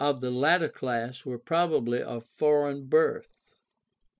[0.19, 3.37] the latter class were probably of foreign birth.